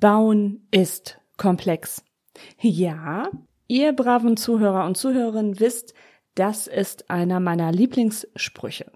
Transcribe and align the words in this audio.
Bauen 0.00 0.68
ist 0.70 1.18
komplex. 1.36 2.04
Ja, 2.60 3.30
ihr 3.66 3.92
braven 3.92 4.36
Zuhörer 4.36 4.84
und 4.84 4.96
Zuhörerinnen 4.96 5.58
wisst, 5.58 5.92
das 6.36 6.68
ist 6.68 7.10
einer 7.10 7.40
meiner 7.40 7.72
Lieblingssprüche. 7.72 8.92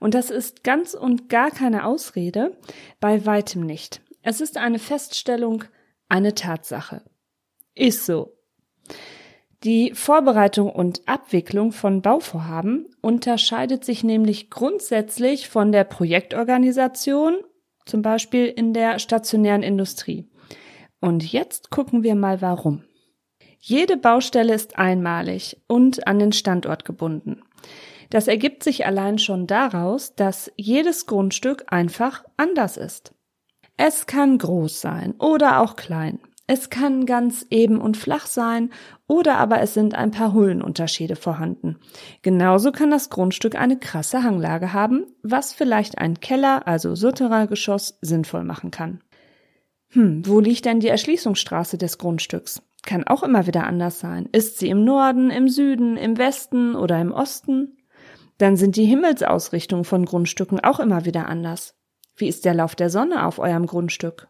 Und 0.00 0.14
das 0.14 0.30
ist 0.30 0.64
ganz 0.64 0.94
und 0.94 1.28
gar 1.28 1.50
keine 1.50 1.84
Ausrede, 1.84 2.56
bei 3.00 3.26
weitem 3.26 3.66
nicht. 3.66 4.00
Es 4.22 4.40
ist 4.40 4.56
eine 4.56 4.78
Feststellung, 4.78 5.64
eine 6.08 6.34
Tatsache. 6.34 7.02
Ist 7.74 8.06
so. 8.06 8.32
Die 9.62 9.92
Vorbereitung 9.94 10.70
und 10.70 11.06
Abwicklung 11.06 11.72
von 11.72 12.00
Bauvorhaben 12.00 12.86
unterscheidet 13.02 13.84
sich 13.84 14.04
nämlich 14.04 14.48
grundsätzlich 14.48 15.48
von 15.48 15.70
der 15.70 15.84
Projektorganisation, 15.84 17.36
zum 17.84 18.02
Beispiel 18.02 18.46
in 18.46 18.72
der 18.72 18.98
stationären 18.98 19.62
Industrie. 19.62 20.28
Und 21.00 21.32
jetzt 21.32 21.70
gucken 21.70 22.02
wir 22.02 22.14
mal 22.14 22.40
warum. 22.40 22.84
Jede 23.58 23.96
Baustelle 23.96 24.54
ist 24.54 24.78
einmalig 24.78 25.60
und 25.66 26.06
an 26.06 26.18
den 26.18 26.32
Standort 26.32 26.84
gebunden. 26.84 27.42
Das 28.10 28.28
ergibt 28.28 28.62
sich 28.62 28.86
allein 28.86 29.18
schon 29.18 29.46
daraus, 29.46 30.14
dass 30.14 30.52
jedes 30.56 31.06
Grundstück 31.06 31.64
einfach 31.68 32.24
anders 32.36 32.76
ist. 32.76 33.14
Es 33.76 34.06
kann 34.06 34.38
groß 34.38 34.80
sein 34.80 35.14
oder 35.18 35.60
auch 35.60 35.76
klein. 35.76 36.20
Es 36.46 36.68
kann 36.68 37.06
ganz 37.06 37.46
eben 37.48 37.80
und 37.80 37.96
flach 37.96 38.26
sein 38.26 38.70
oder 39.06 39.36
aber 39.38 39.60
es 39.60 39.72
sind 39.72 39.94
ein 39.94 40.10
paar 40.10 40.34
Höhenunterschiede 40.34 41.16
vorhanden. 41.16 41.78
Genauso 42.20 42.70
kann 42.70 42.90
das 42.90 43.08
Grundstück 43.08 43.54
eine 43.54 43.78
krasse 43.78 44.22
Hanglage 44.22 44.74
haben, 44.74 45.06
was 45.22 45.54
vielleicht 45.54 45.96
ein 45.96 46.20
Keller, 46.20 46.66
also 46.66 46.94
Souterraingeschoss, 46.94 47.98
sinnvoll 48.02 48.44
machen 48.44 48.70
kann. 48.70 49.00
Hm, 49.88 50.26
wo 50.26 50.40
liegt 50.40 50.66
denn 50.66 50.80
die 50.80 50.88
Erschließungsstraße 50.88 51.78
des 51.78 51.96
Grundstücks? 51.96 52.60
Kann 52.82 53.06
auch 53.06 53.22
immer 53.22 53.46
wieder 53.46 53.64
anders 53.64 54.00
sein. 54.00 54.28
Ist 54.32 54.58
sie 54.58 54.68
im 54.68 54.84
Norden, 54.84 55.30
im 55.30 55.48
Süden, 55.48 55.96
im 55.96 56.18
Westen 56.18 56.74
oder 56.74 57.00
im 57.00 57.12
Osten? 57.12 57.78
Dann 58.36 58.56
sind 58.56 58.76
die 58.76 58.84
Himmelsausrichtungen 58.84 59.84
von 59.84 60.04
Grundstücken 60.04 60.60
auch 60.60 60.80
immer 60.80 61.06
wieder 61.06 61.26
anders. 61.26 61.74
Wie 62.16 62.28
ist 62.28 62.44
der 62.44 62.52
Lauf 62.52 62.74
der 62.74 62.90
Sonne 62.90 63.24
auf 63.24 63.38
eurem 63.38 63.64
Grundstück? 63.64 64.28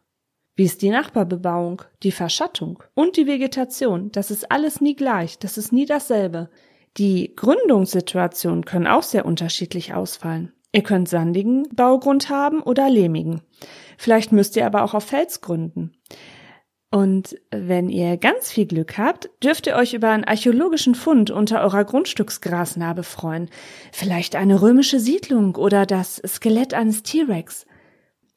Wie 0.56 0.64
ist 0.64 0.82
die 0.82 0.90
Nachbarbebauung, 0.90 1.82
die 2.04 2.12
Verschattung 2.12 2.82
und 2.94 3.16
die 3.16 3.26
Vegetation? 3.26 4.12
Das 4.12 4.30
ist 4.30 4.52
alles 4.52 4.80
nie 4.80 4.94
gleich, 4.94 5.38
das 5.38 5.58
ist 5.58 5.72
nie 5.72 5.84
dasselbe. 5.84 6.48
Die 6.96 7.34
Gründungssituationen 7.34 8.64
können 8.64 8.86
auch 8.86 9.02
sehr 9.02 9.26
unterschiedlich 9.26 9.94
ausfallen. 9.94 10.52
Ihr 10.70 10.82
könnt 10.82 11.08
sandigen 11.08 11.68
Baugrund 11.74 12.30
haben 12.30 12.60
oder 12.62 12.88
lehmigen. 12.88 13.42
Vielleicht 13.98 14.30
müsst 14.30 14.56
ihr 14.56 14.66
aber 14.66 14.84
auch 14.84 14.94
auf 14.94 15.04
Fels 15.04 15.40
gründen. 15.40 15.92
Und 16.92 17.36
wenn 17.50 17.88
ihr 17.88 18.16
ganz 18.16 18.52
viel 18.52 18.66
Glück 18.66 18.96
habt, 18.98 19.28
dürft 19.42 19.66
ihr 19.66 19.74
euch 19.74 19.94
über 19.94 20.10
einen 20.10 20.22
archäologischen 20.22 20.94
Fund 20.94 21.32
unter 21.32 21.62
eurer 21.62 21.84
Grundstücksgrasnarbe 21.84 23.02
freuen. 23.02 23.50
Vielleicht 23.90 24.36
eine 24.36 24.62
römische 24.62 25.00
Siedlung 25.00 25.56
oder 25.56 25.86
das 25.86 26.22
Skelett 26.24 26.74
eines 26.74 27.02
T-Rex. 27.02 27.66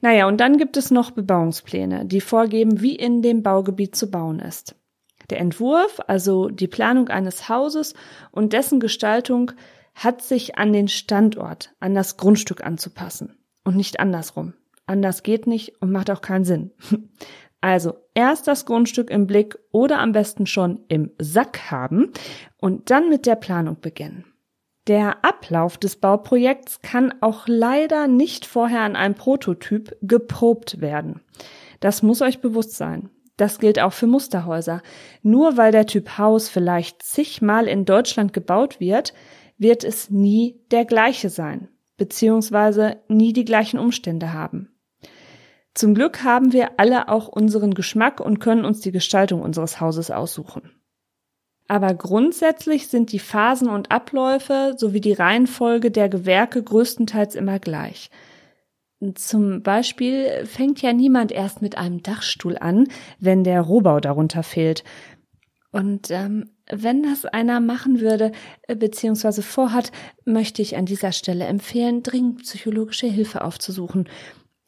Naja, 0.08 0.26
und 0.30 0.38
dann 0.40 0.56
gibt 0.56 0.78
es 0.78 0.90
noch 0.90 1.12
Bebauungspläne, 1.12 2.06
die 2.06 2.22
vorgeben, 2.22 2.80
wie 2.80 2.96
in 2.96 3.22
dem 3.22 3.44
Baugebiet 3.44 3.94
zu 3.94 4.10
bauen 4.10 4.40
ist. 4.40 4.74
Der 5.30 5.42
Entwurf, 5.42 6.00
also 6.08 6.48
die 6.48 6.70
Planung 6.70 7.10
eines 7.10 7.50
Hauses 7.50 7.94
und 8.32 8.54
dessen 8.54 8.80
Gestaltung, 8.80 9.52
hat 9.96 10.22
sich 10.22 10.58
an 10.58 10.72
den 10.72 10.88
Standort, 10.88 11.76
an 11.82 11.94
das 11.94 12.16
Grundstück 12.16 12.64
anzupassen 12.64 13.38
und 13.66 13.76
nicht 13.76 14.00
andersrum. 14.00 14.54
Anders 14.86 15.24
geht 15.24 15.46
nicht 15.46 15.82
und 15.82 15.92
macht 15.92 16.10
auch 16.10 16.22
keinen 16.22 16.46
Sinn. 16.46 16.72
Also 17.60 17.96
erst 18.14 18.48
das 18.48 18.68
Grundstück 18.68 19.10
im 19.10 19.26
Blick 19.26 19.58
oder 19.72 19.98
am 19.98 20.12
besten 20.12 20.46
schon 20.46 20.82
im 20.90 21.10
Sack 21.18 21.72
haben 21.72 22.12
und 22.58 22.92
dann 22.92 23.10
mit 23.10 23.26
der 23.26 23.36
Planung 23.36 23.82
beginnen. 23.82 24.26
Der 24.88 25.26
Ablauf 25.26 25.78
des 25.78 25.98
Bauprojekts 25.98 26.82
kann 26.82 27.14
auch 27.20 27.44
leider 27.48 28.08
nicht 28.08 28.46
vorher 28.46 28.82
an 28.82 28.96
einem 28.96 29.16
Prototyp 29.16 29.98
geprobt 30.02 30.80
werden. 30.80 31.22
Das 31.82 32.04
muss 32.04 32.22
euch 32.22 32.40
bewusst 32.40 32.78
sein. 32.78 33.10
Das 33.36 33.60
gilt 33.60 33.80
auch 33.80 33.92
für 33.92 34.08
Musterhäuser. 34.08 34.82
Nur 35.22 35.58
weil 35.58 35.74
der 35.74 35.88
Typ 35.88 36.18
Haus 36.18 36.48
vielleicht 36.48 37.04
zigmal 37.04 37.68
in 37.68 37.84
Deutschland 37.84 38.32
gebaut 38.32 38.80
wird, 38.80 39.14
wird 39.58 39.84
es 39.84 40.10
nie 40.10 40.62
der 40.72 40.86
gleiche 40.86 41.30
sein, 41.30 41.68
beziehungsweise 41.98 42.98
nie 43.10 43.34
die 43.34 43.46
gleichen 43.46 43.80
Umstände 43.80 44.32
haben. 44.32 44.70
Zum 45.74 45.96
Glück 45.96 46.24
haben 46.24 46.54
wir 46.54 46.80
alle 46.80 47.10
auch 47.10 47.28
unseren 47.28 47.74
Geschmack 47.74 48.22
und 48.22 48.40
können 48.40 48.64
uns 48.64 48.80
die 48.80 48.94
Gestaltung 48.94 49.42
unseres 49.42 49.82
Hauses 49.82 50.12
aussuchen. 50.12 50.72
Aber 51.68 51.94
grundsätzlich 51.94 52.88
sind 52.88 53.12
die 53.12 53.20
Phasen 53.20 53.70
und 53.70 53.92
Abläufe 53.92 54.76
sowie 54.78 55.02
die 55.02 55.14
Reihenfolge 55.14 55.92
der 55.92 56.08
Gewerke 56.08 56.64
größtenteils 56.64 57.36
immer 57.36 57.60
gleich. 57.60 58.10
Zum 59.16 59.62
Beispiel 59.62 60.46
fängt 60.46 60.82
ja 60.82 60.92
niemand 60.92 61.32
erst 61.32 61.62
mit 61.62 61.78
einem 61.78 62.02
Dachstuhl 62.02 62.58
an, 62.58 62.88
wenn 63.20 63.44
der 63.44 63.62
Rohbau 63.62 64.00
darunter 64.00 64.42
fehlt. 64.44 64.84
Und 65.72 66.10
ähm, 66.10 66.50
wenn 66.72 67.04
das 67.04 67.26
einer 67.26 67.60
machen 67.60 68.00
würde, 68.00 68.32
äh, 68.64 68.76
beziehungsweise 68.76 69.44
vorhat, 69.44 69.92
möchte 70.26 70.62
ich 70.62 70.78
an 70.78 70.86
dieser 70.86 71.12
Stelle 71.12 71.46
empfehlen, 71.46 72.02
dringend 72.02 72.42
psychologische 72.42 73.08
Hilfe 73.08 73.44
aufzusuchen. 73.44 74.10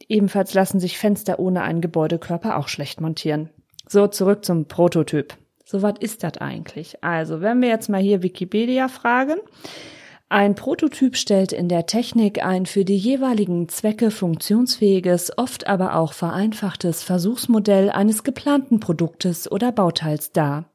Ebenfalls 0.08 0.54
lassen 0.54 0.80
sich 0.80 0.98
Fenster 0.98 1.40
ohne 1.40 1.64
einen 1.64 1.82
Gebäudekörper 1.82 2.58
auch 2.58 2.68
schlecht 2.68 3.02
montieren. 3.02 3.50
So, 3.88 4.08
zurück 4.08 4.46
zum 4.46 4.66
Prototyp. 4.66 5.36
So 5.72 5.84
was 5.84 6.00
ist 6.00 6.24
das 6.24 6.38
eigentlich? 6.38 7.04
Also, 7.04 7.42
wenn 7.42 7.62
wir 7.62 7.70
jetzt 7.70 7.90
mal 7.90 8.02
hier 8.02 8.24
Wikipedia 8.24 8.88
fragen, 8.88 9.36
ein 10.28 10.56
Prototyp 10.56 11.16
stellt 11.16 11.52
in 11.52 11.70
der 11.70 11.86
Technik 11.86 12.44
ein 12.44 12.66
für 12.66 12.84
die 12.84 12.98
jeweiligen 12.98 13.70
Zwecke 13.70 14.10
funktionsfähiges, 14.10 15.38
oft 15.38 15.68
aber 15.68 15.94
auch 15.94 16.14
vereinfachtes 16.14 17.04
Versuchsmodell 17.04 17.92
eines 17.92 18.24
geplanten 18.24 18.80
Produktes 18.80 19.52
oder 19.52 19.72
Bauteils 19.72 20.32
dar. 20.32 20.66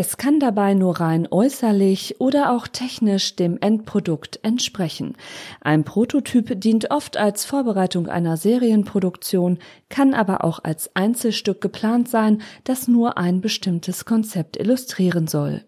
Es 0.00 0.16
kann 0.16 0.38
dabei 0.38 0.74
nur 0.74 1.00
rein 1.00 1.26
äußerlich 1.28 2.20
oder 2.20 2.52
auch 2.52 2.68
technisch 2.68 3.34
dem 3.34 3.58
Endprodukt 3.60 4.38
entsprechen. 4.44 5.16
Ein 5.60 5.82
Prototyp 5.82 6.60
dient 6.60 6.92
oft 6.92 7.16
als 7.16 7.44
Vorbereitung 7.44 8.06
einer 8.06 8.36
Serienproduktion, 8.36 9.58
kann 9.88 10.14
aber 10.14 10.44
auch 10.44 10.62
als 10.62 10.94
Einzelstück 10.94 11.60
geplant 11.60 12.08
sein, 12.08 12.42
das 12.62 12.86
nur 12.86 13.18
ein 13.18 13.40
bestimmtes 13.40 14.04
Konzept 14.04 14.56
illustrieren 14.56 15.26
soll. 15.26 15.64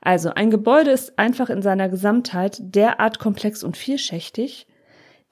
Also 0.00 0.30
ein 0.30 0.52
Gebäude 0.52 0.92
ist 0.92 1.18
einfach 1.18 1.50
in 1.50 1.62
seiner 1.62 1.88
Gesamtheit 1.88 2.58
derart 2.60 3.18
komplex 3.18 3.64
und 3.64 3.76
vielschichtig, 3.76 4.68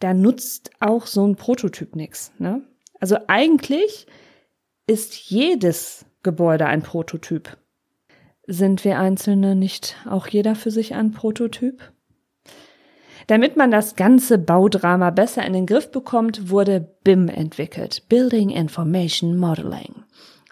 da 0.00 0.14
nutzt 0.14 0.72
auch 0.80 1.06
so 1.06 1.24
ein 1.24 1.36
Prototyp 1.36 1.94
nichts. 1.94 2.32
Ne? 2.38 2.62
Also 2.98 3.18
eigentlich 3.28 4.08
ist 4.88 5.14
jedes 5.30 6.06
Gebäude 6.24 6.66
ein 6.66 6.82
Prototyp. 6.82 7.56
Sind 8.46 8.84
wir 8.84 8.98
Einzelne 8.98 9.54
nicht 9.54 9.96
auch 10.08 10.26
jeder 10.26 10.54
für 10.54 10.70
sich 10.70 10.94
ein 10.94 11.12
Prototyp? 11.12 11.92
Damit 13.26 13.56
man 13.56 13.70
das 13.70 13.96
ganze 13.96 14.36
Baudrama 14.36 15.10
besser 15.10 15.46
in 15.46 15.54
den 15.54 15.64
Griff 15.64 15.90
bekommt, 15.90 16.50
wurde 16.50 16.80
BIM 17.04 17.28
entwickelt, 17.28 18.06
Building 18.10 18.50
Information 18.50 19.38
Modeling. 19.38 20.04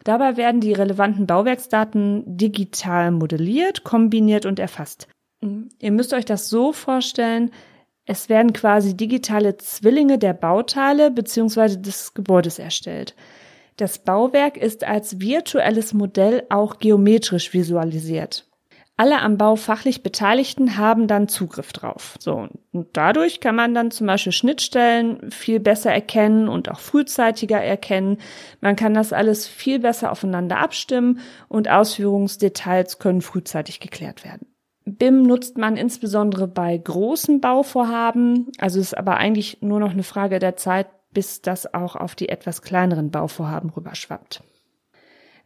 Dabei 0.04 0.38
werden 0.38 0.62
die 0.62 0.72
relevanten 0.72 1.26
Bauwerksdaten 1.26 2.24
digital 2.26 3.10
modelliert, 3.10 3.84
kombiniert 3.84 4.46
und 4.46 4.58
erfasst. 4.58 5.06
Ihr 5.78 5.92
müsst 5.92 6.14
euch 6.14 6.24
das 6.24 6.48
so 6.48 6.72
vorstellen, 6.72 7.50
es 8.04 8.28
werden 8.28 8.52
quasi 8.52 8.96
digitale 8.96 9.58
Zwillinge 9.58 10.18
der 10.18 10.32
Bauteile 10.32 11.10
bzw. 11.10 11.76
des 11.76 12.14
Gebäudes 12.14 12.58
erstellt. 12.58 13.14
Das 13.76 13.98
Bauwerk 13.98 14.56
ist 14.56 14.84
als 14.84 15.20
virtuelles 15.20 15.94
Modell 15.94 16.44
auch 16.50 16.78
geometrisch 16.78 17.52
visualisiert. 17.52 18.46
Alle 18.98 19.20
am 19.20 19.38
Bau 19.38 19.56
fachlich 19.56 20.02
Beteiligten 20.02 20.76
haben 20.76 21.08
dann 21.08 21.26
Zugriff 21.26 21.72
drauf. 21.72 22.16
So, 22.20 22.48
und 22.72 22.88
dadurch 22.92 23.40
kann 23.40 23.56
man 23.56 23.74
dann 23.74 23.90
zum 23.90 24.06
Beispiel 24.06 24.32
Schnittstellen 24.32 25.30
viel 25.30 25.60
besser 25.60 25.90
erkennen 25.90 26.48
und 26.48 26.70
auch 26.70 26.78
frühzeitiger 26.78 27.60
erkennen. 27.60 28.18
Man 28.60 28.76
kann 28.76 28.92
das 28.92 29.14
alles 29.14 29.48
viel 29.48 29.78
besser 29.78 30.12
aufeinander 30.12 30.58
abstimmen 30.58 31.20
und 31.48 31.70
Ausführungsdetails 31.70 32.98
können 32.98 33.22
frühzeitig 33.22 33.80
geklärt 33.80 34.24
werden. 34.24 34.46
BIM 34.84 35.22
nutzt 35.22 35.58
man 35.58 35.76
insbesondere 35.76 36.46
bei 36.46 36.76
großen 36.76 37.40
Bauvorhaben, 37.40 38.52
also 38.58 38.78
ist 38.78 38.96
aber 38.96 39.16
eigentlich 39.16 39.62
nur 39.62 39.80
noch 39.80 39.92
eine 39.92 40.02
Frage 40.02 40.38
der 40.38 40.56
Zeit, 40.56 40.88
bis 41.12 41.42
das 41.42 41.72
auch 41.72 41.96
auf 41.96 42.14
die 42.14 42.28
etwas 42.28 42.62
kleineren 42.62 43.10
Bauvorhaben 43.10 43.70
rüberschwappt. 43.70 44.42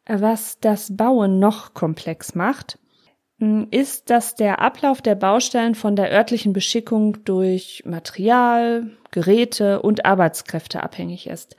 Was 0.08 0.60
das 0.60 0.96
Bauen 0.96 1.38
noch 1.38 1.74
komplex 1.74 2.34
macht, 2.34 2.78
ist, 3.70 4.08
dass 4.08 4.34
der 4.34 4.60
Ablauf 4.62 5.02
der 5.02 5.14
Baustellen 5.14 5.74
von 5.74 5.94
der 5.96 6.10
örtlichen 6.10 6.52
Beschickung 6.52 7.24
durch 7.24 7.82
Material, 7.84 8.90
Geräte 9.10 9.82
und 9.82 10.06
Arbeitskräfte 10.06 10.82
abhängig 10.82 11.26
ist. 11.26 11.56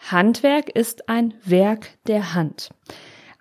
Handwerk 0.00 0.70
ist 0.70 1.08
ein 1.08 1.34
Werk 1.44 1.90
der 2.06 2.34
Hand. 2.34 2.70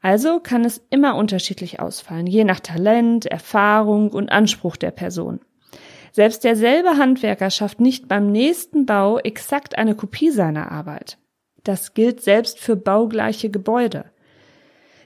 Also 0.02 0.40
kann 0.40 0.66
es 0.66 0.86
immer 0.90 1.16
unterschiedlich 1.16 1.80
ausfallen, 1.80 2.28
je 2.28 2.44
nach 2.44 2.60
Talent, 2.60 3.26
Erfahrung 3.26 4.12
und 4.12 4.32
Anspruch 4.32 4.76
der 4.76 4.92
Person. 4.92 5.40
Selbst 6.14 6.44
derselbe 6.44 6.98
Handwerker 6.98 7.50
schafft 7.50 7.82
nicht 7.82 8.08
beim 8.08 8.32
nächsten 8.32 8.86
Bau 8.86 9.18
exakt 9.18 9.80
eine 9.80 9.96
Kopie 9.96 10.30
seiner 10.30 10.72
Arbeit. 10.72 11.18
Das 11.64 11.96
gilt 11.96 12.22
selbst 12.22 12.60
für 12.60 12.76
baugleiche 12.76 13.50
Gebäude. 13.50 14.06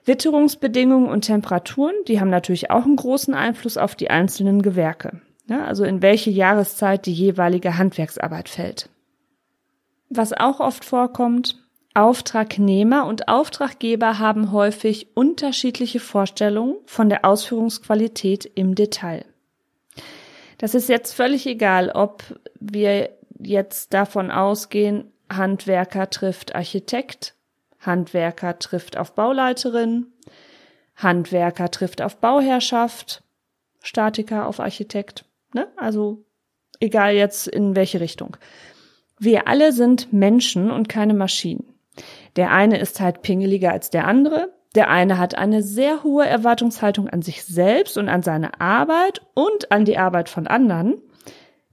Witterungsbedingungen 0.03 1.07
und 1.09 1.21
Temperaturen, 1.21 1.95
die 2.09 2.19
haben 2.19 2.29
natürlich 2.29 2.71
auch 2.71 2.83
einen 2.83 2.97
großen 2.97 3.33
Einfluss 3.33 3.77
auf 3.77 3.95
die 3.95 4.09
einzelnen 4.09 4.61
Gewerke. 4.61 5.21
Ja, 5.47 5.63
also 5.63 5.85
in 5.85 6.01
welche 6.01 6.29
Jahreszeit 6.29 7.05
die 7.05 7.13
jeweilige 7.13 7.77
Handwerksarbeit 7.77 8.49
fällt. 8.49 8.89
Was 10.09 10.33
auch 10.33 10.59
oft 10.59 10.83
vorkommt, 10.83 11.57
Auftragnehmer 11.93 13.05
und 13.05 13.29
Auftraggeber 13.29 14.19
haben 14.19 14.51
häufig 14.51 15.15
unterschiedliche 15.15 16.01
Vorstellungen 16.01 16.75
von 16.85 17.07
der 17.07 17.23
Ausführungsqualität 17.23 18.45
im 18.55 18.75
Detail. 18.75 19.23
Das 20.57 20.73
ist 20.73 20.89
jetzt 20.89 21.13
völlig 21.13 21.45
egal, 21.45 21.91
ob 21.91 22.23
wir 22.59 23.09
jetzt 23.39 23.93
davon 23.93 24.31
ausgehen, 24.31 25.11
Handwerker 25.31 26.09
trifft 26.09 26.55
Architekt, 26.55 27.35
Handwerker 27.79 28.57
trifft 28.59 28.97
auf 28.97 29.13
Bauleiterin, 29.13 30.07
Handwerker 30.95 31.69
trifft 31.69 32.01
auf 32.01 32.17
Bauherrschaft, 32.17 33.23
Statiker 33.81 34.47
auf 34.47 34.59
Architekt, 34.59 35.25
ne? 35.53 35.67
Also 35.77 36.25
egal 36.79 37.13
jetzt 37.13 37.47
in 37.47 37.75
welche 37.75 37.99
Richtung. 37.99 38.37
Wir 39.19 39.47
alle 39.47 39.71
sind 39.71 40.11
Menschen 40.13 40.71
und 40.71 40.89
keine 40.89 41.13
Maschinen. 41.13 41.73
Der 42.35 42.51
eine 42.51 42.79
ist 42.79 42.99
halt 42.99 43.21
pingeliger 43.21 43.71
als 43.71 43.89
der 43.89 44.05
andere. 44.05 44.53
Der 44.77 44.91
eine 44.91 45.17
hat 45.17 45.35
eine 45.35 45.63
sehr 45.63 46.03
hohe 46.03 46.27
Erwartungshaltung 46.27 47.09
an 47.09 47.23
sich 47.23 47.43
selbst 47.43 47.97
und 47.97 48.09
an 48.09 48.21
seine 48.21 48.61
Arbeit 48.61 49.23
und 49.33 49.71
an 49.71 49.85
die 49.85 49.97
Arbeit 49.97 50.29
von 50.29 50.45
anderen. 50.45 51.01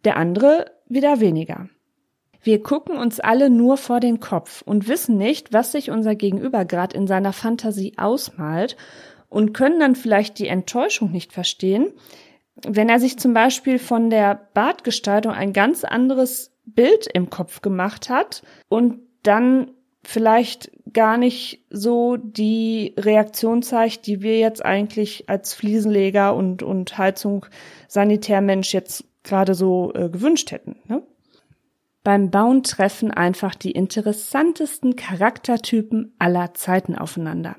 Der 0.07 0.17
andere 0.17 0.73
wieder 0.89 1.21
weniger. 1.21 1.69
Wir 2.43 2.63
gucken 2.63 2.97
uns 2.97 3.21
alle 3.21 3.51
nur 3.51 3.77
vor 3.77 4.01
den 4.01 4.21
Kopf 4.21 4.63
und 4.63 4.89
wissen 4.89 5.19
nicht, 5.19 5.53
was 5.53 5.73
sich 5.73 5.91
unser 5.91 6.15
Gegenüber 6.15 6.65
gerade 6.65 6.97
in 6.97 7.07
seiner 7.07 7.35
Fantasie 7.35 7.93
ausmalt 7.99 8.79
und 9.29 9.53
können 9.53 9.81
dann 9.81 9.97
vielleicht 9.97 10.39
die 10.39 10.49
Enttäuschung 10.49 11.11
nicht 11.11 11.35
verstehen, 11.35 11.93
wenn 12.67 12.89
er 12.89 13.01
sich 13.01 13.19
zum 13.19 13.35
Beispiel 13.35 13.79
von 13.79 14.09
der 14.09 14.49
Bartgestaltung 14.55 15.33
ein 15.35 15.53
ganz 15.53 15.85
anderes 15.85 16.57
Bild 16.65 17.07
im 17.13 17.29
Kopf 17.29 17.61
gemacht 17.61 18.09
hat 18.09 18.43
und 18.71 19.01
dann 19.25 19.73
vielleicht 20.05 20.71
gar 20.93 21.17
nicht 21.17 21.65
so 21.71 22.17
die 22.17 22.95
Reaktion 22.99 23.63
zeigt, 23.63 24.07
die 24.07 24.23
wir 24.23 24.39
jetzt 24.39 24.65
eigentlich 24.65 25.29
als 25.29 25.55
Fliesenleger 25.55 26.35
und, 26.35 26.63
und 26.63 26.97
Heizung 26.97 27.47
Sanitärmensch 27.89 28.73
jetzt 28.73 29.05
gerade 29.25 29.55
so 29.55 29.93
äh, 29.95 30.09
gewünscht 30.09 30.53
hätten. 30.53 30.77
Ne? 30.87 31.03
Beim 32.05 32.31
Bauen 32.31 32.63
treffen 32.63 33.11
einfach 33.11 33.55
die 33.55 33.71
interessantesten 33.71 34.95
Charaktertypen 34.95 36.15
aller 36.19 36.53
Zeiten 36.53 36.97
aufeinander. 36.97 37.57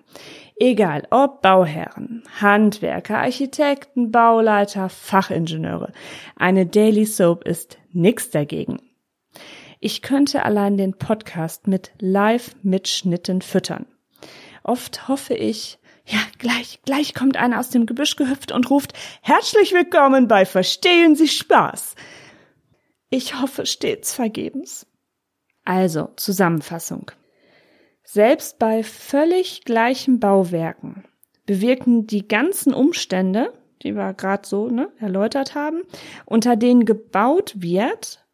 Egal 0.58 1.08
ob 1.10 1.42
Bauherren, 1.42 2.24
Handwerker, 2.40 3.18
Architekten, 3.18 4.12
Bauleiter, 4.12 4.90
Fachingenieure. 4.90 5.92
Eine 6.36 6.68
Daily 6.68 7.06
Soap 7.06 7.44
ist 7.46 7.80
nix 7.92 8.30
dagegen. 8.30 8.78
Ich 9.86 10.02
könnte 10.02 10.42
allein 10.46 10.78
den 10.78 10.98
Podcast 10.98 11.68
mit 11.68 11.92
Live-Mitschnitten 12.00 13.44
füttern. 13.44 13.86
Oft 14.64 15.08
hoffe 15.08 15.36
ich, 15.36 15.78
ja, 16.08 16.18
gleich, 16.40 16.80
gleich 16.86 17.14
kommt 17.14 17.38
einer 17.38 17.60
aus 17.60 17.70
dem 17.70 17.86
Gebüsch 17.86 18.16
gehüpft 18.16 18.52
und 18.52 18.72
ruft, 18.72 18.94
herzlich 19.22 19.74
willkommen 19.74 20.28
bei 20.28 20.48
Verstehen 20.48 21.16
Sie 21.16 21.28
Spaß. 21.28 21.94
Ich 23.12 23.40
hoffe 23.40 23.68
stets 23.68 24.12
vergebens. 24.12 24.88
Also, 25.66 26.10
Zusammenfassung. 26.16 27.12
Selbst 28.04 28.58
bei 28.58 28.82
völlig 28.82 29.66
gleichen 29.66 30.20
Bauwerken 30.20 31.04
bewirken 31.46 32.08
die 32.08 32.28
ganzen 32.28 32.74
Umstände, 32.74 33.54
die 33.84 33.96
wir 33.96 34.16
gerade 34.16 34.48
so 34.48 34.68
ne, 34.68 34.90
erläutert 34.98 35.54
haben, 35.54 35.84
unter 36.26 36.56
denen 36.56 36.86
gebaut 36.86 37.54
wird, 37.58 38.25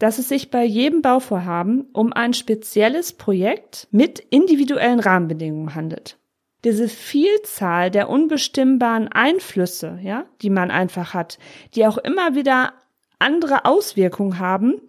dass 0.00 0.18
es 0.18 0.28
sich 0.28 0.50
bei 0.50 0.64
jedem 0.64 1.02
Bauvorhaben 1.02 1.86
um 1.92 2.12
ein 2.12 2.34
spezielles 2.34 3.12
Projekt 3.12 3.86
mit 3.92 4.18
individuellen 4.18 4.98
Rahmenbedingungen 4.98 5.76
handelt. 5.76 6.18
Diese 6.64 6.88
Vielzahl 6.88 7.90
der 7.90 8.08
unbestimmbaren 8.08 9.08
Einflüsse, 9.08 9.98
ja, 10.02 10.24
die 10.42 10.50
man 10.50 10.70
einfach 10.70 11.14
hat, 11.14 11.38
die 11.74 11.86
auch 11.86 11.98
immer 11.98 12.34
wieder 12.34 12.72
andere 13.18 13.66
Auswirkungen 13.66 14.38
haben, 14.38 14.80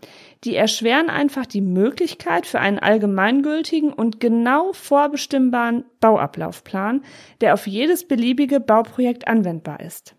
die 0.45 0.55
erschweren 0.55 1.09
einfach 1.09 1.45
die 1.45 1.61
Möglichkeit 1.61 2.45
für 2.45 2.59
einen 2.59 2.79
allgemeingültigen 2.79 3.91
und 3.91 4.19
genau 4.21 4.71
vorbestimmbaren 4.71 5.83
Bauablaufplan, 5.99 7.03
der 7.41 7.53
auf 7.53 7.67
jedes 7.67 8.07
beliebige 8.07 8.59
Bauprojekt 8.59 9.27
anwendbar 9.27 9.81
ist. 9.81 10.15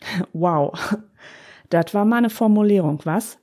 Wow. 0.32 0.96
Das 1.70 1.92
war 1.92 2.06
mal 2.06 2.16
eine 2.16 2.30
Formulierung, 2.30 3.00
was? 3.04 3.38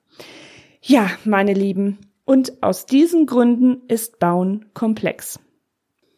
Ja, 0.87 1.09
meine 1.23 1.53
Lieben, 1.53 1.97
und 2.25 2.61
aus 2.61 2.85
diesen 2.85 3.25
Gründen 3.25 3.81
ist 3.87 4.19
Bauen 4.19 4.67
komplex. 4.75 5.39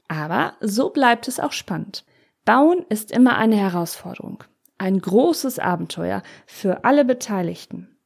Aber 0.09 0.55
so 0.59 0.89
bleibt 0.89 1.29
es 1.29 1.39
auch 1.39 1.53
spannend. 1.53 2.03
Bauen 2.43 2.85
ist 2.89 3.11
immer 3.11 3.37
eine 3.37 3.55
Herausforderung, 3.55 4.43
ein 4.77 4.99
großes 4.99 5.59
Abenteuer 5.59 6.21
für 6.45 6.83
alle 6.83 7.05
Beteiligten. 7.05 7.97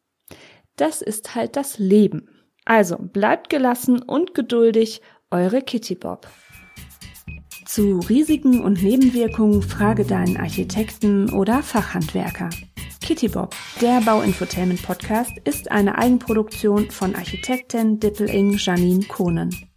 Das 0.76 1.02
ist 1.02 1.34
halt 1.34 1.56
das 1.56 1.80
Leben. 1.80 2.30
Also 2.64 2.98
bleibt 3.00 3.50
gelassen 3.50 4.00
und 4.00 4.36
geduldig, 4.36 5.02
eure 5.32 5.64
Kitty 5.64 5.96
Bob. 5.96 6.28
Zu 7.66 8.02
Risiken 8.08 8.64
und 8.64 8.84
Nebenwirkungen 8.84 9.64
frage 9.64 10.06
deinen 10.06 10.38
Architekten 10.38 11.34
oder 11.34 11.64
Fachhandwerker. 11.64 12.52
Kitty 13.02 13.28
Bob, 13.28 13.56
der 13.82 14.00
Bauinfotainment 14.02 14.84
Podcast, 14.84 15.34
ist 15.44 15.72
eine 15.72 15.98
Eigenproduktion 15.98 16.92
von 16.92 17.16
Architektin 17.16 18.00
Dippeling 18.00 18.58
Janine 18.58 19.04
Kohnen. 19.06 19.71